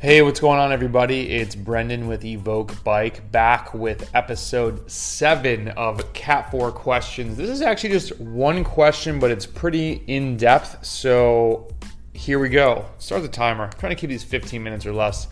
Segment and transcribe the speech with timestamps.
[0.00, 1.28] Hey, what's going on, everybody?
[1.28, 7.36] It's Brendan with Evoke Bike back with episode seven of Cat 4 Questions.
[7.36, 10.86] This is actually just one question, but it's pretty in depth.
[10.86, 11.66] So
[12.12, 12.86] here we go.
[12.98, 13.64] Start the timer.
[13.64, 15.26] I'm trying to keep these 15 minutes or less.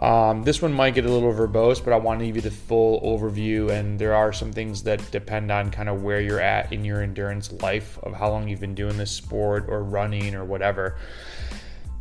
[0.00, 2.50] Um, this one might get a little verbose, but I want to give you the
[2.50, 3.70] full overview.
[3.70, 7.02] And there are some things that depend on kind of where you're at in your
[7.02, 10.96] endurance life, of how long you've been doing this sport or running or whatever.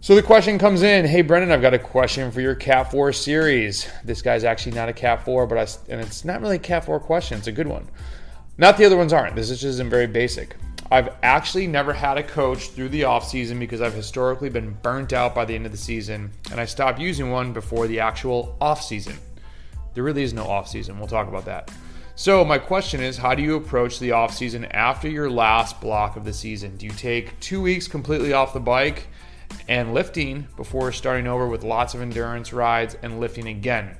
[0.03, 3.13] So the question comes in, hey Brendan, I've got a question for your Cat 4
[3.13, 3.87] series.
[4.03, 6.85] This guy's actually not a Cat 4, but I, and it's not really a Cat
[6.85, 7.37] 4 question.
[7.37, 7.87] It's a good one.
[8.57, 9.35] Not the other ones aren't.
[9.35, 10.55] This is just very basic.
[10.89, 15.13] I've actually never had a coach through the off season because I've historically been burnt
[15.13, 18.57] out by the end of the season, and I stopped using one before the actual
[18.59, 19.19] off season.
[19.93, 20.97] There really is no off season.
[20.97, 21.69] We'll talk about that.
[22.15, 26.15] So my question is, how do you approach the off season after your last block
[26.15, 26.75] of the season?
[26.77, 29.07] Do you take two weeks completely off the bike?
[29.67, 33.95] And lifting before starting over with lots of endurance rides and lifting again.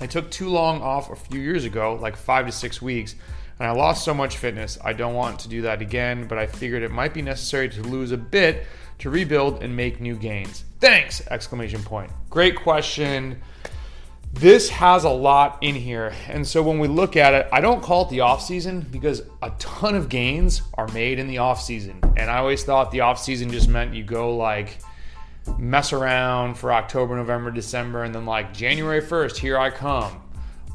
[0.00, 3.14] I took too long off a few years ago, like five to six weeks,
[3.58, 4.78] and I lost so much fitness.
[4.82, 7.82] I don't want to do that again, but I figured it might be necessary to
[7.82, 8.66] lose a bit
[9.00, 10.64] to rebuild and make new gains.
[10.80, 11.26] Thanks!
[11.28, 12.10] Exclamation point.
[12.30, 13.40] Great question.
[14.32, 16.12] This has a lot in here.
[16.28, 19.22] And so when we look at it, I don't call it the off season because
[19.42, 22.00] a ton of gains are made in the off season.
[22.16, 24.78] And I always thought the off season just meant you go like
[25.58, 30.22] mess around for October, November, December, and then like January 1st, here I come.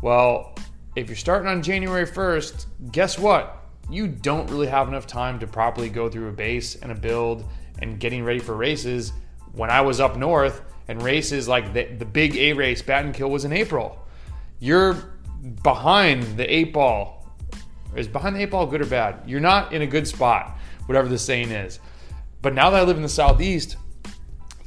[0.01, 0.53] Well,
[0.95, 3.65] if you're starting on January 1st, guess what?
[3.89, 7.45] You don't really have enough time to properly go through a base and a build
[7.79, 9.13] and getting ready for races.
[9.53, 13.45] When I was up north, and races like the, the big A race, Battenkill was
[13.45, 13.97] in April.
[14.59, 14.95] You're
[15.63, 17.27] behind the eight ball.
[17.95, 19.21] Is behind the eight ball good or bad?
[19.25, 21.79] You're not in a good spot, whatever the saying is.
[22.41, 23.77] But now that I live in the southeast,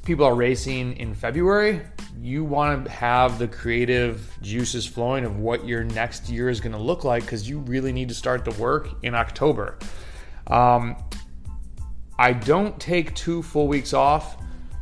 [0.04, 1.82] people are racing in February.
[2.20, 6.72] You want to have the creative juices flowing of what your next year is going
[6.72, 9.78] to look like because you really need to start the work in October.
[10.48, 10.96] Um,
[12.18, 14.37] I don't take two full weeks off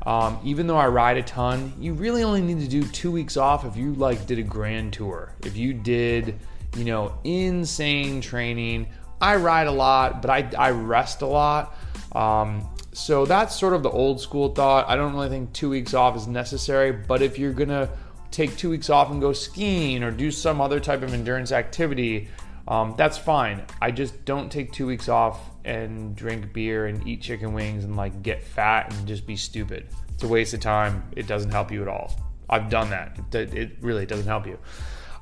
[0.07, 3.37] um, even though I ride a ton, you really only need to do two weeks
[3.37, 5.33] off if you like did a grand tour.
[5.45, 6.39] If you did,
[6.77, 8.87] you know, insane training.
[9.21, 11.77] I ride a lot, but I, I rest a lot.
[12.13, 14.89] Um, so that's sort of the old school thought.
[14.89, 17.91] I don't really think two weeks off is necessary, but if you're gonna
[18.31, 22.29] take two weeks off and go skiing or do some other type of endurance activity,
[22.69, 23.65] um, that's fine.
[23.81, 27.97] I just don't take two weeks off and drink beer and eat chicken wings and
[27.97, 29.87] like get fat and just be stupid.
[30.13, 31.05] It's a waste of time.
[31.15, 32.19] It doesn't help you at all.
[32.49, 33.19] I've done that.
[33.33, 34.59] It, it really doesn't help you.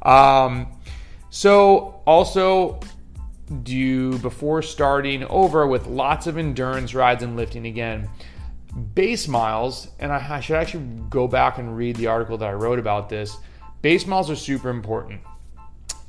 [0.09, 0.69] Um,
[1.31, 2.81] so also
[3.63, 8.09] do before starting over with lots of endurance rides and lifting again
[8.95, 12.53] base miles and I, I should actually go back and read the article that i
[12.53, 13.37] wrote about this
[13.83, 15.21] base miles are super important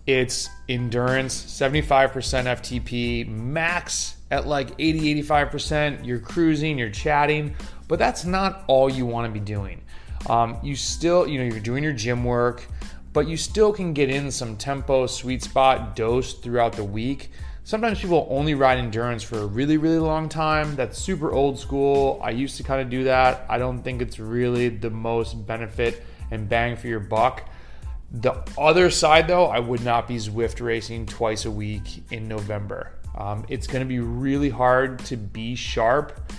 [0.08, 6.06] it's endurance, 75% FTP, max at like 80, 85%.
[6.06, 7.56] You're cruising, you're chatting,
[7.88, 9.82] but that's not all you want to be doing.
[10.28, 12.68] Um, you still, you know, you're doing your gym work,
[13.14, 17.32] but you still can get in some tempo, sweet spot, dose throughout the week.
[17.64, 20.76] Sometimes people only ride endurance for a really, really long time.
[20.76, 22.20] That's super old school.
[22.24, 23.44] I used to kind of do that.
[23.50, 27.50] I don't think it's really the most benefit and bang for your buck.
[28.22, 32.94] The other side, though, I would not be Zwift racing twice a week in November.
[33.18, 36.32] Um, it's going to be really hard to be sharp.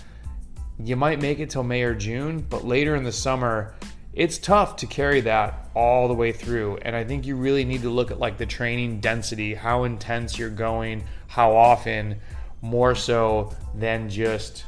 [0.78, 3.74] You might make it till May or June, but later in the summer,
[4.14, 6.78] it's tough to carry that all the way through.
[6.80, 10.38] And I think you really need to look at like the training density, how intense
[10.38, 12.20] you're going, how often,
[12.62, 14.64] more so than just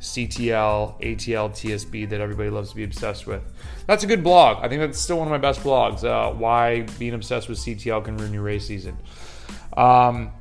[0.00, 3.42] CTL, ATL, TSB that everybody loves to be obsessed with.
[3.86, 4.64] That's a good blog.
[4.64, 6.04] I think that's still one of my best blogs.
[6.04, 8.96] Uh, why being obsessed with CTL can ruin your race season.
[9.76, 10.32] Um,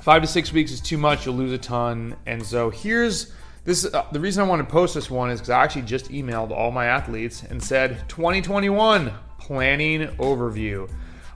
[0.00, 1.26] five to six weeks is too much.
[1.26, 2.16] You'll lose a ton.
[2.26, 3.32] And so here's
[3.64, 3.84] this.
[3.84, 6.50] Uh, the reason I want to post this one is because I actually just emailed
[6.50, 10.90] all my athletes and said 2021 planning overview.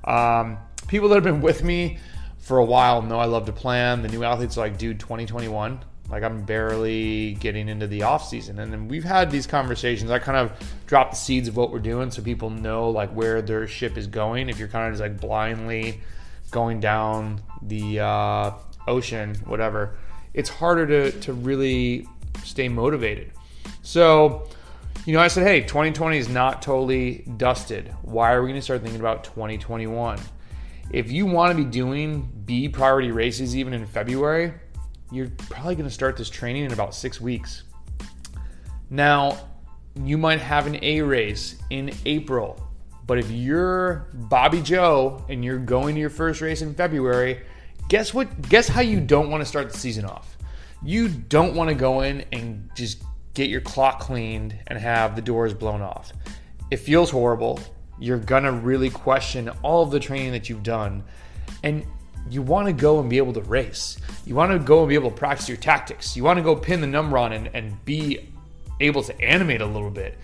[0.05, 0.59] Um,
[0.89, 1.99] people that have been with me
[2.39, 4.03] for a while know I love to plan.
[4.03, 8.59] The new athletes are like, dude, 2021 like I'm barely getting into the off season.
[8.59, 10.11] And then we've had these conversations.
[10.11, 10.53] I kind of
[10.87, 14.07] drop the seeds of what we're doing so people know like where their ship is
[14.07, 14.49] going.
[14.49, 16.01] If you're kind of just like blindly
[16.51, 18.53] going down the uh,
[18.89, 19.97] ocean, whatever,
[20.35, 22.09] it's harder to, to really
[22.43, 23.33] stay motivated.
[23.83, 24.49] So,
[25.07, 27.95] you know, I said, hey, 2020 is not totally dusted.
[28.03, 30.19] Why are we going to start thinking about 2021?
[30.91, 34.53] If you want to be doing B priority races even in February,
[35.11, 37.65] you're probably going to start this training in about six weeks.
[38.91, 39.39] Now,
[40.05, 42.61] you might have an A race in April.
[43.07, 47.41] But if you're Bobby Joe and you're going to your first race in February,
[47.89, 48.49] guess what?
[48.49, 50.39] Guess how you don't want to start the season off?
[50.83, 53.03] You don't want to go in and just
[53.35, 56.13] get your clock cleaned and have the doors blown off.
[56.71, 57.59] It feels horrible.
[57.99, 61.03] You're going to really question all of the training that you've done.
[61.65, 61.85] And
[62.29, 63.99] you want to go and be able to race.
[64.27, 66.17] You want to go and be able to practice your tactics.
[66.17, 68.29] You want to go pin the number on and, and be
[68.81, 70.19] able to animate a little bit.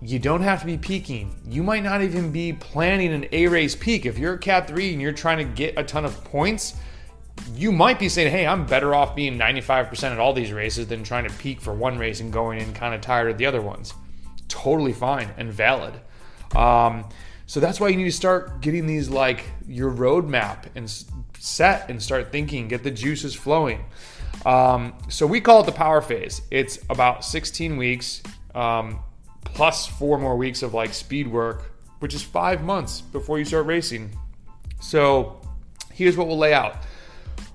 [0.00, 1.34] You don't have to be peaking.
[1.48, 4.04] You might not even be planning an A race peak.
[4.04, 6.74] If you're a Cat 3 and you're trying to get a ton of points,
[7.54, 11.04] you might be saying, hey, I'm better off being 95% at all these races than
[11.04, 13.62] trying to peak for one race and going in kind of tired of the other
[13.62, 13.94] ones.
[14.48, 15.94] Totally fine and valid.
[16.54, 17.08] Um,
[17.46, 20.90] so that's why you need to start getting these like your roadmap and
[21.38, 23.84] set and start thinking, get the juices flowing.
[24.46, 26.42] Um, so we call it the power phase.
[26.50, 28.22] It's about 16 weeks
[28.54, 29.00] um,
[29.44, 33.66] plus four more weeks of like speed work, which is five months before you start
[33.66, 34.16] racing.
[34.80, 35.40] So
[35.92, 36.76] here's what we'll lay out.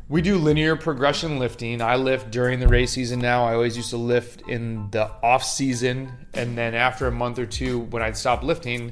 [0.07, 1.81] We do linear progression lifting.
[1.83, 3.43] I lift during the race season now.
[3.43, 6.11] I always used to lift in the off season.
[6.33, 8.91] And then after a month or two, when I'd stop lifting,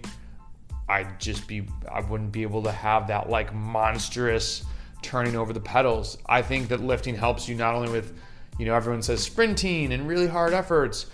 [0.90, 4.64] I'd just be, I wouldn't be able to have that like monstrous
[5.02, 6.18] turning over the pedals.
[6.28, 8.18] I think that lifting helps you not only with,
[8.58, 11.08] you know, everyone says sprinting and really hard efforts.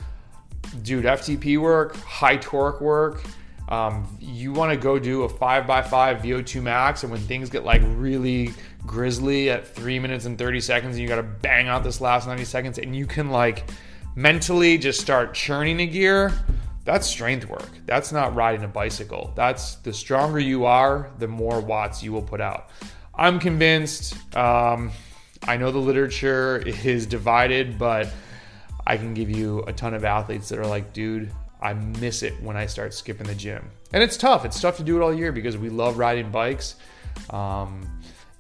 [0.82, 3.24] Dude, FTP work, high torque work.
[3.70, 7.82] Um, you want to go do a 5x5 VO2 max, and when things get like
[7.96, 8.52] really
[8.86, 12.28] grisly at three minutes and 30 seconds, and you got to bang out this last
[12.28, 13.66] 90 seconds, and you can like
[14.16, 16.32] mentally just start churning a gear,
[16.86, 17.70] that's strength work.
[17.86, 19.32] That's not riding a bicycle.
[19.36, 22.70] That's the stronger you are, the more watts you will put out.
[23.16, 24.16] I'm convinced.
[24.36, 24.92] Um,
[25.44, 28.12] I know the literature is divided, but
[28.86, 31.32] I can give you a ton of athletes that are like, dude,
[31.62, 33.70] I miss it when I start skipping the gym.
[33.94, 34.44] And it's tough.
[34.44, 36.76] It's tough to do it all year because we love riding bikes.
[37.30, 37.88] Um,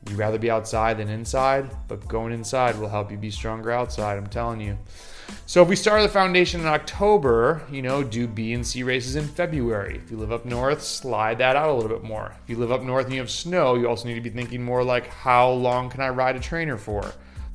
[0.08, 4.18] you'd rather be outside than inside, but going inside will help you be stronger outside.
[4.18, 4.78] I'm telling you.
[5.46, 9.16] So if we start the foundation in October, you know, do B and C races
[9.16, 9.98] in February.
[10.04, 12.36] If you live up north, slide that out a little bit more.
[12.44, 14.64] If you live up north and you have snow, you also need to be thinking
[14.64, 17.02] more like how long can I ride a trainer for?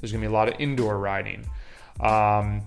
[0.01, 1.47] There's to be a lot of indoor riding.
[2.01, 2.63] Um,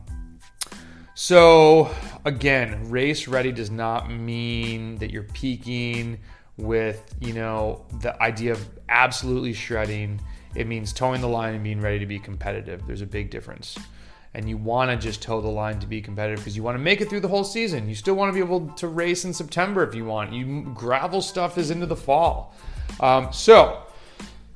[1.13, 1.93] so
[2.25, 6.19] again, race ready does not mean that you're peaking
[6.57, 10.21] with, you know, the idea of absolutely shredding.
[10.55, 12.85] It means toeing the line and being ready to be competitive.
[12.85, 13.77] There's a big difference
[14.33, 16.81] and you want to just toe the line to be competitive because you want to
[16.81, 17.89] make it through the whole season.
[17.89, 20.31] You still want to be able to race in September if you want.
[20.31, 22.55] You gravel stuff is into the fall.
[22.99, 23.83] Um, so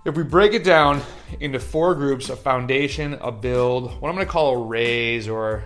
[0.06, 1.02] if we break it down
[1.40, 5.66] into four groups: a foundation, a build, what I'm going to call a raise, or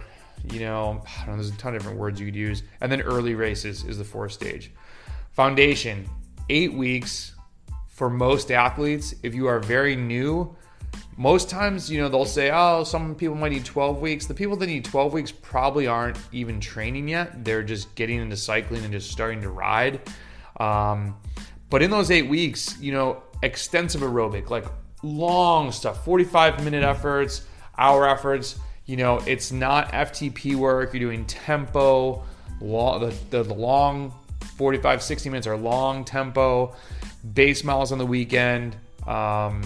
[0.51, 3.35] you know, know, there's a ton of different words you could use, and then early
[3.35, 4.71] races is the fourth stage.
[5.33, 6.09] Foundation,
[6.49, 7.33] eight weeks
[7.87, 9.13] for most athletes.
[9.23, 10.55] If you are very new,
[11.17, 14.25] most times, you know, they'll say, oh, some people might need 12 weeks.
[14.25, 17.43] The people that need 12 weeks probably aren't even training yet.
[17.43, 20.01] They're just getting into cycling and just starting to ride.
[20.61, 21.17] Um,
[21.69, 24.65] but in those eight weeks, you know, extensive aerobic, like
[25.03, 27.45] long stuff, 45 minute efforts,
[27.77, 28.57] hour efforts.
[28.85, 30.93] You know, it's not FTP work.
[30.93, 32.23] You're doing tempo,
[32.61, 34.13] long, the, the, the long
[34.59, 36.75] 45, 60 minutes are long tempo,
[37.33, 38.75] base miles on the weekend.
[39.07, 39.61] Um,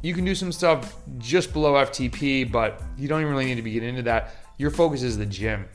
[0.00, 3.62] you can do some stuff just below FTP, but you don't even really need to
[3.62, 4.34] be getting into that.
[4.56, 5.66] Your focus is the gym.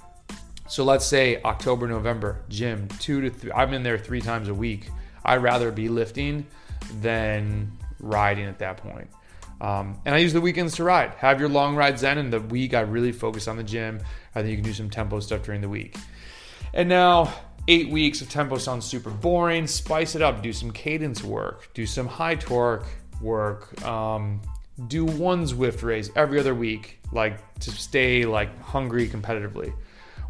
[0.67, 3.51] So let's say October, November, gym, two to three.
[3.51, 4.89] I'm in there three times a week.
[5.23, 6.47] I'd rather be lifting
[6.99, 9.07] than riding at that point.
[9.61, 11.11] Um, and I use the weekends to ride.
[11.19, 13.99] Have your long rides then, and the week I really focus on the gym.
[14.33, 15.95] I think you can do some tempo stuff during the week.
[16.73, 17.31] And now,
[17.67, 19.67] eight weeks of tempo sounds super boring.
[19.67, 20.41] Spice it up.
[20.41, 21.73] Do some cadence work.
[21.73, 22.87] Do some high torque
[23.21, 23.81] work.
[23.85, 24.41] Um,
[24.87, 29.73] do one Zwift race every other week, like to stay like hungry competitively.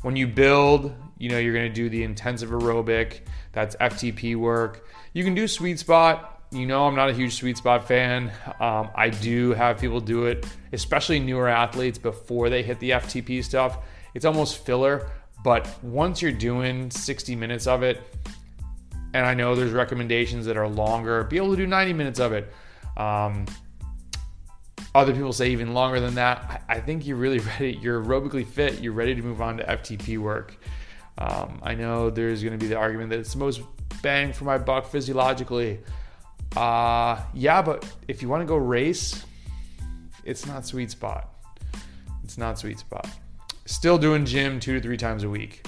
[0.01, 3.21] When you build, you know you're going to do the intensive aerobic.
[3.53, 4.85] That's FTP work.
[5.13, 6.41] You can do sweet spot.
[6.51, 8.31] You know I'm not a huge sweet spot fan.
[8.59, 13.43] Um, I do have people do it, especially newer athletes before they hit the FTP
[13.43, 13.79] stuff.
[14.13, 15.09] It's almost filler,
[15.43, 18.01] but once you're doing 60 minutes of it,
[19.13, 22.33] and I know there's recommendations that are longer, be able to do 90 minutes of
[22.33, 22.51] it.
[22.97, 23.45] Um,
[24.95, 26.63] other people say even longer than that.
[26.69, 27.77] I think you're really ready.
[27.81, 28.81] You're aerobically fit.
[28.81, 30.57] You're ready to move on to FTP work.
[31.17, 33.61] Um, I know there's going to be the argument that it's the most
[34.01, 35.79] bang for my buck physiologically.
[36.55, 39.25] Uh, yeah, but if you want to go race,
[40.23, 41.29] it's not sweet spot.
[42.23, 43.07] It's not sweet spot.
[43.65, 45.65] Still doing gym two to three times a week.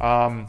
[0.00, 0.46] Um,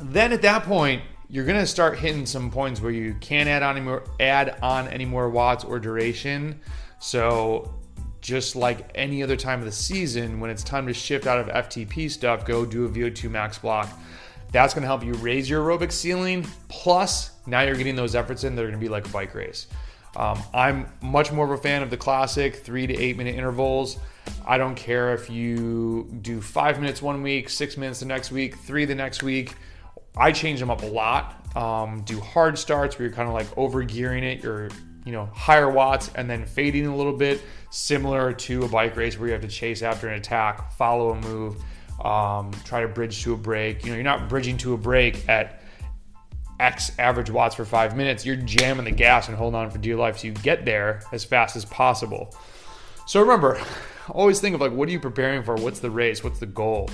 [0.00, 3.76] then at that point, you're gonna start hitting some points where you can't add on
[3.76, 6.60] any more add on any more watts or duration.
[6.98, 7.74] So
[8.20, 11.48] just like any other time of the season, when it's time to shift out of
[11.48, 13.88] FTP stuff, go do a VO2 max block.
[14.52, 16.46] That's gonna help you raise your aerobic ceiling.
[16.68, 18.54] Plus, now you're getting those efforts in.
[18.54, 19.66] They're gonna be like a bike race.
[20.14, 23.98] Um, I'm much more of a fan of the classic three to eight minute intervals.
[24.46, 28.56] I don't care if you do five minutes one week, six minutes the next week,
[28.56, 29.54] three the next week.
[30.16, 31.56] I change them up a lot.
[31.56, 34.42] Um, do hard starts where you're kind of like over gearing it.
[34.42, 34.68] You're
[35.04, 37.40] you know higher watts and then fading a little bit,
[37.70, 41.20] similar to a bike race where you have to chase after an attack, follow a
[41.20, 41.62] move,
[42.04, 43.84] um, try to bridge to a break.
[43.84, 45.62] You know, you're not bridging to a break at
[46.58, 48.24] X average watts for five minutes.
[48.24, 51.24] You're jamming the gas and holding on for dear life so you get there as
[51.24, 52.34] fast as possible.
[53.06, 53.60] So remember,
[54.10, 55.54] always think of like, what are you preparing for?
[55.56, 56.22] What's the race?
[56.22, 56.90] What's the goal?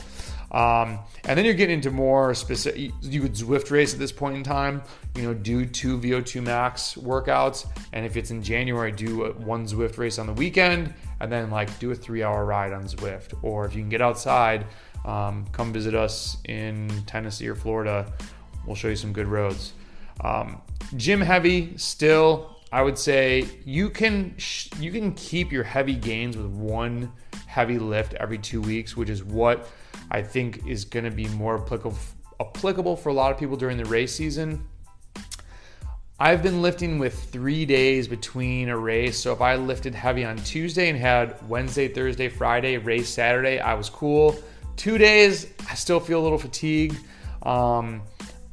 [0.52, 2.92] Um, and then you're getting into more specific.
[3.00, 4.83] You could Zwift race at this point in time.
[5.16, 9.97] You know, do two VO2 max workouts, and if it's in January, do one Zwift
[9.97, 13.33] race on the weekend, and then like do a three-hour ride on Zwift.
[13.42, 14.66] Or if you can get outside,
[15.07, 18.12] um, come visit us in Tennessee or Florida.
[18.66, 19.73] We'll show you some good roads.
[20.21, 20.61] Um,
[20.97, 22.59] gym heavy still.
[22.73, 24.35] I would say you can
[24.79, 27.12] you can keep your heavy gains with one
[27.47, 29.69] heavy lift every two weeks, which is what
[30.11, 31.99] I think is going to be more applicable
[32.41, 34.67] applicable for a lot of people during the race season.
[36.19, 39.19] I've been lifting with three days between a race.
[39.19, 43.75] So if I lifted heavy on Tuesday and had Wednesday, Thursday, Friday, race Saturday, I
[43.75, 44.37] was cool.
[44.76, 46.97] Two days, I still feel a little fatigued.
[47.43, 48.02] Um,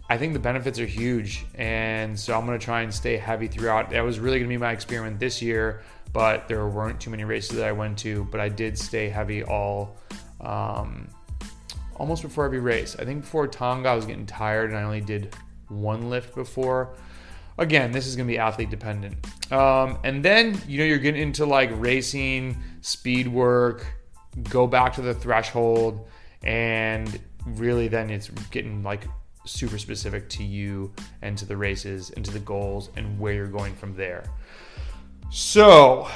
[0.10, 1.46] I think the benefits are huge.
[1.56, 3.92] And so I'm going to try and stay heavy throughout.
[3.92, 7.24] That was really going to be my experiment this year, but there weren't too many
[7.24, 8.26] races that I went to.
[8.26, 9.98] But I did stay heavy all.
[10.42, 11.10] Um,
[12.00, 12.96] almost before every race.
[12.98, 15.36] I think before Tonga, I was getting tired and I only did
[15.68, 16.96] one lift before.
[17.58, 19.18] Again, this is going to be athlete dependent.
[19.52, 23.86] Um, and then, you know, you're getting into like racing, speed work,
[24.50, 26.08] go back to the threshold,
[26.42, 29.04] and really then it's getting like
[29.46, 30.92] super specific to you
[31.22, 34.24] and to the races and to the goals and where you're going from there.
[35.32, 36.08] So,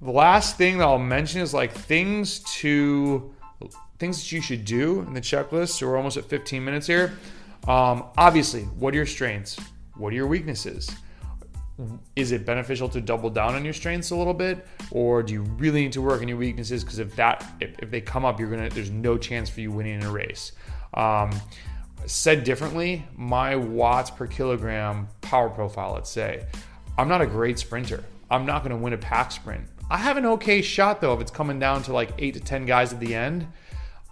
[0.00, 3.34] the last thing that I'll mention is like things to
[3.98, 5.70] things that you should do in the checklist.
[5.70, 7.16] So we're almost at 15 minutes here.
[7.66, 9.58] Um, obviously, what are your strengths?
[9.96, 10.90] What are your weaknesses?
[12.14, 15.42] Is it beneficial to double down on your strengths a little bit, or do you
[15.42, 16.84] really need to work on your weaknesses?
[16.84, 19.72] Because if that if, if, they come up, you're gonna there's no chance for you
[19.72, 20.52] winning in a race.
[20.92, 21.32] Um,
[22.06, 26.46] said differently, my watts per kilogram power profile, let's say,
[26.96, 28.04] I'm not a great sprinter.
[28.30, 29.66] I'm not going to win a pack sprint.
[29.90, 32.66] I have an okay shot though if it's coming down to like eight to 10
[32.66, 33.46] guys at the end.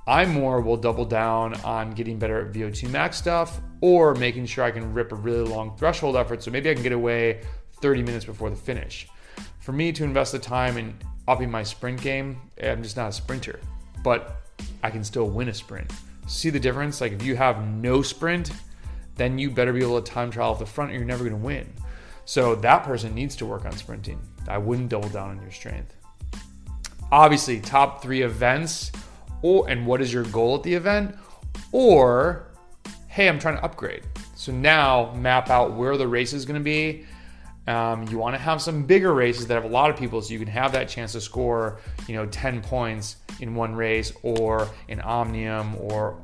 [0.07, 4.65] I more will double down on getting better at VO2 max stuff or making sure
[4.65, 7.43] I can rip a really long threshold effort so maybe I can get away
[7.81, 9.07] 30 minutes before the finish.
[9.61, 10.95] For me to invest the time in
[11.29, 13.61] upping my sprint game, I'm just not a sprinter,
[14.03, 14.43] but
[14.83, 15.93] I can still win a sprint.
[16.27, 17.01] See the difference?
[17.01, 18.53] Like if you have no sprint,
[19.17, 21.39] then you better be able to time trial off the front or you're never going
[21.39, 21.73] to win.
[22.25, 24.21] So that person needs to work on sprinting.
[24.49, 25.95] I wouldn't double down on your strength.
[27.11, 28.91] Obviously, top three events
[29.43, 31.15] or and what is your goal at the event
[31.73, 32.47] or
[33.09, 36.65] hey i'm trying to upgrade so now map out where the race is going to
[36.65, 37.05] be
[37.67, 40.33] um, you want to have some bigger races that have a lot of people so
[40.33, 41.79] you can have that chance to score
[42.09, 46.17] you know 10 points in one race or in omnium or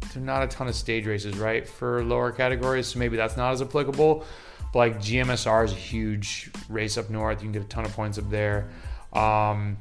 [0.00, 3.52] there's not a ton of stage races right for lower categories so maybe that's not
[3.52, 4.24] as applicable.
[4.72, 7.38] But like gmsr is a huge race up north.
[7.40, 8.68] You can get a ton of points up there.
[9.12, 9.78] Um,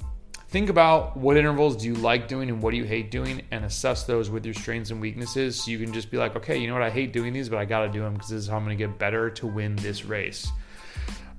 [0.53, 3.65] Think about what intervals do you like doing and what do you hate doing, and
[3.65, 5.59] assess those with your strengths and weaknesses.
[5.59, 7.57] So you can just be like, okay, you know what, I hate doing these, but
[7.57, 9.47] I got to do them because this is how I'm going to get better to
[9.47, 10.47] win this race.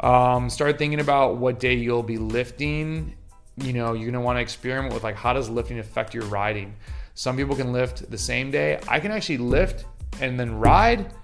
[0.01, 3.15] Um, start thinking about what day you'll be lifting.
[3.59, 6.25] You know, you're going to want to experiment with like how does lifting affect your
[6.25, 6.75] riding.
[7.15, 8.81] Some people can lift the same day.
[8.89, 9.85] I can actually lift
[10.21, 11.15] and then ride.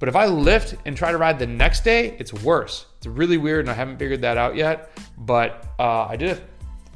[0.00, 2.86] But if I lift and try to ride the next day, it's worse.
[2.96, 4.90] It's really weird, and I haven't figured that out yet.
[5.16, 6.40] But uh, I did a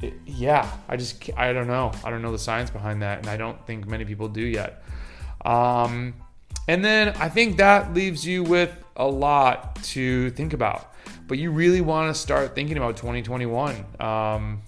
[0.01, 1.91] it, yeah, I just I don't know.
[2.03, 4.83] I don't know the science behind that, and I don't think many people do yet.
[5.45, 6.13] Um,
[6.67, 10.93] and then I think that leaves you with a lot to think about.
[11.27, 13.85] But you really want to start thinking about 2021.
[13.99, 14.61] Um,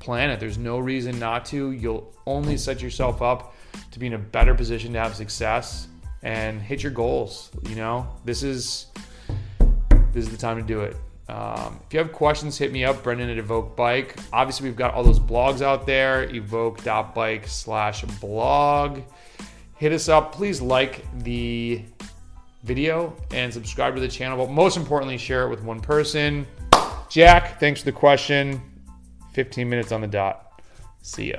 [0.00, 0.40] plan it.
[0.40, 1.72] There's no reason not to.
[1.72, 3.54] You'll only set yourself up
[3.90, 5.88] to be in a better position to have success
[6.22, 7.50] and hit your goals.
[7.68, 8.86] You know, this is
[10.12, 10.96] this is the time to do it.
[11.28, 14.16] Um, if you have questions, hit me up, Brendan at Evoke Bike.
[14.32, 19.00] Obviously, we've got all those blogs out there, evoke.bike slash blog.
[19.76, 20.32] hit us up.
[20.32, 21.82] Please like the
[22.62, 26.46] video and subscribe to the channel, but most importantly, share it with one person.
[27.08, 28.60] Jack, thanks for the question.
[29.32, 30.62] 15 minutes on the dot.
[31.02, 31.38] See ya.